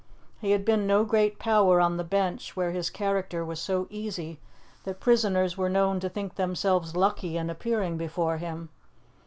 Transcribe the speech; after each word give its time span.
He 0.39 0.49
had 0.49 0.65
been 0.65 0.87
no 0.87 1.05
great 1.05 1.37
power 1.37 1.79
on 1.79 1.97
the 1.97 2.03
bench, 2.03 2.55
where 2.55 2.71
his 2.71 2.89
character 2.89 3.45
was 3.45 3.59
so 3.61 3.85
easy 3.91 4.39
that 4.83 4.99
prisoners 4.99 5.57
were 5.59 5.69
known 5.69 5.99
to 5.99 6.09
think 6.09 6.33
themselves 6.33 6.95
lucky 6.95 7.37
in 7.37 7.51
appearing 7.51 7.97
before 7.97 8.37
him. 8.37 8.69